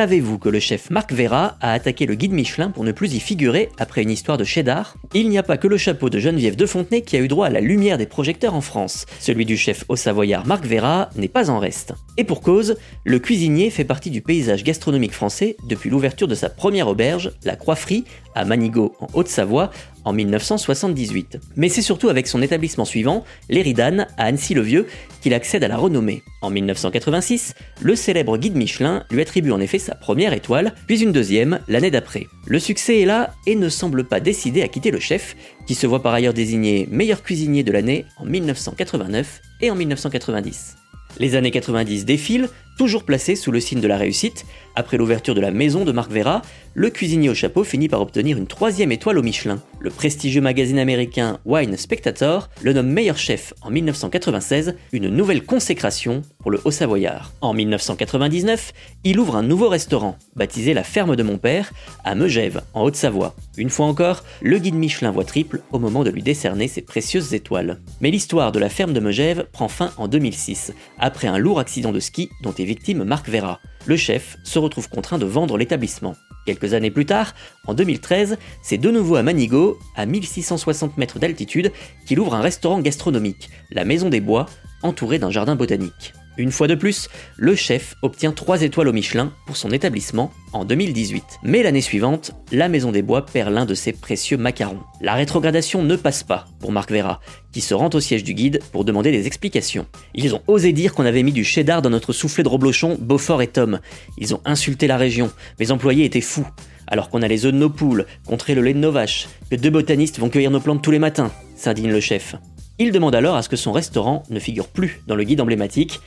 Savez-vous 0.00 0.38
que 0.38 0.48
le 0.48 0.60
chef 0.60 0.88
Marc 0.88 1.12
Vera 1.12 1.58
a 1.60 1.74
attaqué 1.74 2.06
le 2.06 2.14
guide 2.14 2.32
Michelin 2.32 2.70
pour 2.70 2.84
ne 2.84 2.92
plus 2.92 3.12
y 3.12 3.20
figurer 3.20 3.68
après 3.78 4.02
une 4.02 4.08
histoire 4.08 4.38
de 4.38 4.44
cheddar? 4.44 4.94
Il 5.12 5.28
n'y 5.28 5.36
a 5.36 5.42
pas 5.42 5.58
que 5.58 5.68
le 5.68 5.76
chapeau 5.76 6.08
de 6.08 6.18
Geneviève 6.18 6.56
de 6.56 6.64
Fontenay 6.64 7.02
qui 7.02 7.18
a 7.18 7.20
eu 7.20 7.28
droit 7.28 7.48
à 7.48 7.50
la 7.50 7.60
lumière 7.60 7.98
des 7.98 8.06
projecteurs 8.06 8.54
en 8.54 8.62
France. 8.62 9.04
Celui 9.18 9.44
du 9.44 9.58
chef 9.58 9.84
haut 9.90 9.96
savoyard 9.96 10.46
Marc 10.46 10.64
Vera 10.64 11.10
n'est 11.16 11.28
pas 11.28 11.50
en 11.50 11.58
reste. 11.58 11.92
Et 12.16 12.24
pour 12.24 12.40
cause, 12.40 12.78
le 13.04 13.18
cuisinier 13.18 13.68
fait 13.68 13.84
partie 13.84 14.08
du 14.08 14.22
paysage 14.22 14.64
gastronomique 14.64 15.12
français 15.12 15.58
depuis 15.68 15.90
l'ouverture 15.90 16.28
de 16.28 16.34
sa 16.34 16.48
première 16.48 16.88
auberge, 16.88 17.32
la 17.44 17.56
Croix-Frie, 17.56 18.06
à 18.34 18.46
Manigot 18.46 18.94
en 19.00 19.08
Haute-Savoie, 19.12 19.70
en 20.04 20.12
1978. 20.12 21.38
Mais 21.56 21.68
c'est 21.68 21.82
surtout 21.82 22.08
avec 22.08 22.26
son 22.26 22.42
établissement 22.42 22.84
suivant, 22.84 23.24
l'Éridan, 23.48 24.06
à 24.16 24.24
Annecy-le-Vieux, 24.24 24.86
qu'il 25.20 25.34
accède 25.34 25.64
à 25.64 25.68
la 25.68 25.76
renommée. 25.76 26.22
En 26.42 26.50
1986, 26.50 27.54
le 27.80 27.94
célèbre 27.94 28.38
guide 28.38 28.56
Michelin 28.56 29.04
lui 29.10 29.20
attribue 29.20 29.52
en 29.52 29.60
effet 29.60 29.78
sa 29.78 29.94
première 29.94 30.32
étoile, 30.32 30.74
puis 30.86 31.02
une 31.02 31.12
deuxième 31.12 31.60
l'année 31.68 31.90
d'après. 31.90 32.26
Le 32.46 32.58
succès 32.58 33.00
est 33.00 33.06
là 33.06 33.34
et 33.46 33.56
ne 33.56 33.68
semble 33.68 34.04
pas 34.04 34.20
décidé 34.20 34.62
à 34.62 34.68
quitter 34.68 34.90
le 34.90 35.00
chef, 35.00 35.36
qui 35.66 35.74
se 35.74 35.86
voit 35.86 36.02
par 36.02 36.14
ailleurs 36.14 36.34
désigné 36.34 36.88
meilleur 36.90 37.22
cuisinier 37.22 37.62
de 37.62 37.72
l'année 37.72 38.04
en 38.18 38.24
1989 38.24 39.40
et 39.60 39.70
en 39.70 39.74
1990. 39.74 40.76
Les 41.18 41.34
années 41.34 41.50
90 41.50 42.04
défilent, 42.04 42.48
toujours 42.78 43.04
placé 43.04 43.36
sous 43.36 43.50
le 43.50 43.60
signe 43.60 43.80
de 43.80 43.88
la 43.88 43.96
réussite. 43.96 44.46
Après 44.76 44.96
l'ouverture 44.96 45.34
de 45.34 45.40
la 45.40 45.50
maison 45.50 45.84
de 45.84 45.92
Marc 45.92 46.10
Vera, 46.10 46.42
le 46.74 46.88
cuisinier 46.88 47.28
au 47.28 47.34
chapeau 47.34 47.64
finit 47.64 47.88
par 47.88 48.00
obtenir 48.00 48.38
une 48.38 48.46
troisième 48.46 48.92
étoile 48.92 49.18
au 49.18 49.22
Michelin. 49.22 49.60
Le 49.82 49.88
prestigieux 49.88 50.42
magazine 50.42 50.78
américain 50.78 51.38
Wine 51.46 51.78
Spectator 51.78 52.50
le 52.60 52.74
nomme 52.74 52.90
meilleur 52.90 53.16
chef 53.16 53.54
en 53.62 53.70
1996, 53.70 54.76
une 54.92 55.08
nouvelle 55.08 55.42
consécration 55.42 56.20
pour 56.38 56.50
le 56.50 56.60
Haut-Savoyard. 56.66 57.32
En 57.40 57.54
1999, 57.54 58.74
il 59.04 59.18
ouvre 59.18 59.36
un 59.36 59.42
nouveau 59.42 59.70
restaurant, 59.70 60.18
baptisé 60.36 60.74
La 60.74 60.82
Ferme 60.82 61.16
de 61.16 61.22
mon 61.22 61.38
père, 61.38 61.72
à 62.04 62.14
Megève, 62.14 62.62
en 62.74 62.82
Haute-Savoie. 62.82 63.34
Une 63.56 63.70
fois 63.70 63.86
encore, 63.86 64.22
le 64.42 64.58
guide 64.58 64.74
Michelin 64.74 65.12
voit 65.12 65.24
triple 65.24 65.62
au 65.72 65.78
moment 65.78 66.04
de 66.04 66.10
lui 66.10 66.22
décerner 66.22 66.68
ses 66.68 66.82
précieuses 66.82 67.32
étoiles. 67.32 67.80
Mais 68.02 68.10
l'histoire 68.10 68.52
de 68.52 68.58
la 68.58 68.68
ferme 68.68 68.92
de 68.92 69.00
Megève 69.00 69.46
prend 69.50 69.68
fin 69.68 69.92
en 69.96 70.08
2006, 70.08 70.74
après 70.98 71.26
un 71.26 71.38
lourd 71.38 71.58
accident 71.58 71.92
de 71.92 72.00
ski 72.00 72.28
dont 72.42 72.52
est 72.52 72.64
victime 72.64 73.02
Marc 73.04 73.30
Vera. 73.30 73.60
Le 73.86 73.96
chef 73.96 74.36
se 74.44 74.58
retrouve 74.58 74.90
contraint 74.90 75.18
de 75.18 75.24
vendre 75.24 75.56
l'établissement. 75.56 76.16
Quelques 76.46 76.74
années 76.74 76.90
plus 76.90 77.06
tard, 77.06 77.34
en 77.66 77.74
2013, 77.74 78.38
c'est 78.62 78.78
de 78.78 78.90
nouveau 78.90 79.16
à 79.16 79.22
Manigot, 79.22 79.78
à 79.96 80.06
1660 80.06 80.96
mètres 80.96 81.18
d'altitude, 81.18 81.72
qu'il 82.06 82.20
ouvre 82.20 82.34
un 82.34 82.40
restaurant 82.40 82.80
gastronomique, 82.80 83.50
la 83.70 83.84
Maison 83.84 84.08
des 84.08 84.20
Bois, 84.20 84.46
entouré 84.82 85.18
d'un 85.18 85.30
jardin 85.30 85.56
botanique. 85.56 86.14
Une 86.40 86.52
fois 86.52 86.68
de 86.68 86.74
plus, 86.74 87.10
le 87.36 87.54
chef 87.54 87.96
obtient 88.00 88.32
3 88.32 88.62
étoiles 88.62 88.88
au 88.88 88.94
Michelin 88.94 89.34
pour 89.46 89.58
son 89.58 89.72
établissement 89.72 90.32
en 90.54 90.64
2018. 90.64 91.22
Mais 91.42 91.62
l'année 91.62 91.82
suivante, 91.82 92.32
la 92.50 92.70
Maison 92.70 92.92
des 92.92 93.02
Bois 93.02 93.26
perd 93.26 93.52
l'un 93.52 93.66
de 93.66 93.74
ses 93.74 93.92
précieux 93.92 94.38
macarons. 94.38 94.80
La 95.02 95.12
rétrogradation 95.12 95.82
ne 95.82 95.96
passe 95.96 96.22
pas 96.22 96.46
pour 96.58 96.72
Marc 96.72 96.90
Vera, 96.90 97.20
qui 97.52 97.60
se 97.60 97.74
rend 97.74 97.90
au 97.92 98.00
siège 98.00 98.24
du 98.24 98.32
guide 98.32 98.60
pour 98.72 98.86
demander 98.86 99.12
des 99.12 99.26
explications. 99.26 99.84
Ils 100.14 100.34
ont 100.34 100.40
osé 100.46 100.72
dire 100.72 100.94
qu'on 100.94 101.04
avait 101.04 101.22
mis 101.22 101.32
du 101.32 101.44
cheddar 101.44 101.82
dans 101.82 101.90
notre 101.90 102.14
soufflé 102.14 102.42
de 102.42 102.48
reblochon 102.48 102.96
Beaufort 102.98 103.42
et 103.42 103.48
Tom. 103.48 103.78
Ils 104.16 104.34
ont 104.34 104.40
insulté 104.46 104.86
la 104.86 104.96
région. 104.96 105.30
Mes 105.58 105.72
employés 105.72 106.06
étaient 106.06 106.22
fous. 106.22 106.48
Alors 106.86 107.10
qu'on 107.10 107.20
a 107.20 107.28
les 107.28 107.44
œufs 107.44 107.52
de 107.52 107.58
nos 107.58 107.68
poules, 107.68 108.06
contrer 108.26 108.54
le 108.54 108.62
lait 108.62 108.72
de 108.72 108.78
nos 108.78 108.92
vaches, 108.92 109.28
que 109.50 109.56
deux 109.56 109.68
botanistes 109.68 110.18
vont 110.18 110.30
cueillir 110.30 110.50
nos 110.50 110.60
plantes 110.60 110.80
tous 110.80 110.90
les 110.90 110.98
matins, 110.98 111.32
s'indigne 111.54 111.90
le 111.90 112.00
chef. 112.00 112.34
Il 112.82 112.92
demande 112.92 113.14
alors 113.14 113.36
à 113.36 113.42
ce 113.42 113.50
que 113.50 113.56
son 113.56 113.72
restaurant 113.72 114.22
ne 114.30 114.40
figure 114.40 114.66
plus 114.66 115.02
dans 115.06 115.14
le 115.14 115.24
guide 115.24 115.42
emblématique, 115.42 116.00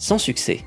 sans 0.00 0.18
succès. 0.18 0.64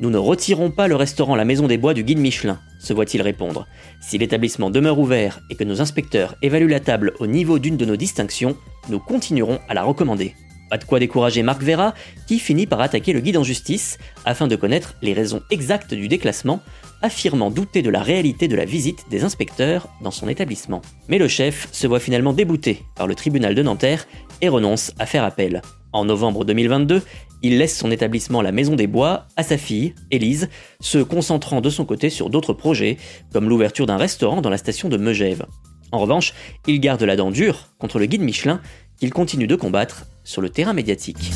Nous 0.00 0.10
ne 0.10 0.18
retirons 0.18 0.70
pas 0.70 0.88
le 0.88 0.96
restaurant 0.96 1.36
La 1.36 1.44
Maison 1.44 1.68
des 1.68 1.78
Bois 1.78 1.94
du 1.94 2.02
guide 2.02 2.18
Michelin, 2.18 2.60
se 2.80 2.92
voit-il 2.92 3.22
répondre. 3.22 3.66
Si 4.02 4.18
l'établissement 4.18 4.68
demeure 4.68 4.98
ouvert 4.98 5.40
et 5.48 5.54
que 5.54 5.64
nos 5.64 5.80
inspecteurs 5.80 6.34
évaluent 6.42 6.68
la 6.68 6.80
table 6.80 7.14
au 7.20 7.26
niveau 7.26 7.58
d'une 7.58 7.76
de 7.76 7.84
nos 7.84 7.96
distinctions, 7.96 8.56
nous 8.90 8.98
continuerons 8.98 9.60
à 9.68 9.74
la 9.74 9.84
recommander. 9.84 10.34
Pas 10.68 10.78
de 10.78 10.84
quoi 10.84 10.98
décourager 10.98 11.44
Marc 11.44 11.62
Vera, 11.62 11.94
qui 12.26 12.40
finit 12.40 12.66
par 12.66 12.80
attaquer 12.80 13.12
le 13.12 13.20
guide 13.20 13.36
en 13.36 13.44
justice 13.44 13.98
afin 14.24 14.48
de 14.48 14.56
connaître 14.56 14.96
les 15.02 15.12
raisons 15.12 15.42
exactes 15.52 15.94
du 15.94 16.08
déclassement, 16.08 16.60
affirmant 17.00 17.50
douter 17.50 17.82
de 17.82 17.90
la 17.90 18.02
réalité 18.02 18.48
de 18.48 18.56
la 18.56 18.64
visite 18.64 19.04
des 19.10 19.22
inspecteurs 19.22 19.88
dans 20.02 20.10
son 20.10 20.28
établissement. 20.28 20.82
Mais 21.08 21.18
le 21.18 21.28
chef 21.28 21.68
se 21.70 21.86
voit 21.86 22.00
finalement 22.00 22.32
débouté 22.32 22.82
par 22.96 23.06
le 23.06 23.14
tribunal 23.14 23.54
de 23.54 23.62
Nanterre 23.62 24.08
et 24.40 24.48
renonce 24.48 24.92
à 24.98 25.06
faire 25.06 25.22
appel. 25.22 25.62
En 25.92 26.04
novembre 26.04 26.44
2022, 26.44 27.02
il 27.44 27.58
laisse 27.58 27.76
son 27.76 27.90
établissement 27.90 28.40
La 28.40 28.52
Maison 28.52 28.74
des 28.74 28.86
Bois 28.86 29.26
à 29.36 29.42
sa 29.42 29.58
fille, 29.58 29.94
Élise, 30.10 30.48
se 30.80 30.98
concentrant 30.98 31.60
de 31.60 31.68
son 31.68 31.84
côté 31.84 32.08
sur 32.08 32.30
d'autres 32.30 32.54
projets, 32.54 32.96
comme 33.34 33.50
l'ouverture 33.50 33.84
d'un 33.84 33.98
restaurant 33.98 34.40
dans 34.40 34.48
la 34.48 34.56
station 34.56 34.88
de 34.88 34.96
Megève. 34.96 35.44
En 35.92 35.98
revanche, 35.98 36.32
il 36.66 36.80
garde 36.80 37.02
la 37.02 37.16
dent 37.16 37.30
dure 37.30 37.68
contre 37.78 37.98
le 37.98 38.06
guide 38.06 38.22
Michelin, 38.22 38.62
qu'il 38.98 39.12
continue 39.12 39.46
de 39.46 39.56
combattre 39.56 40.06
sur 40.24 40.40
le 40.40 40.48
terrain 40.48 40.72
médiatique. 40.72 41.32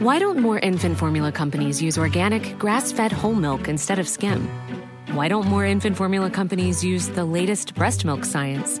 Why 0.00 0.20
don't 0.20 0.40
more 0.40 0.60
infant 0.62 0.94
formula 0.94 1.32
companies 1.32 1.82
use 1.82 1.98
organic, 1.98 2.56
grass 2.56 2.92
fed 2.92 3.12
whole 3.12 3.34
milk 3.34 3.68
instead 3.68 3.98
of 3.98 4.06
skim? 4.06 4.48
Why 5.12 5.28
don't 5.28 5.48
more 5.48 5.64
infant 5.64 5.96
formula 5.96 6.30
companies 6.30 6.84
use 6.84 7.08
the 7.08 7.24
latest 7.24 7.74
breast 7.74 8.04
milk 8.04 8.24
science? 8.24 8.80